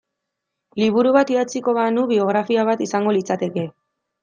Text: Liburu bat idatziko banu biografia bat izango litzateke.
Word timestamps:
Liburu 0.83 1.11
bat 1.17 1.33
idatziko 1.35 1.77
banu 1.79 2.07
biografia 2.15 2.67
bat 2.73 2.83
izango 2.89 3.17
litzateke. 3.21 3.71